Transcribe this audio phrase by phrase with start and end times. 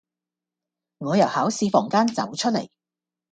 [0.97, 2.69] 我由考試房間走出嚟